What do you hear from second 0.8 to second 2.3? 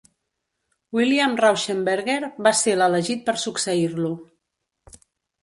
William Rauschenberger